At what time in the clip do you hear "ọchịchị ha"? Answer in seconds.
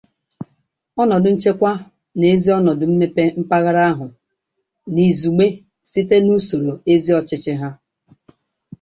7.19-7.69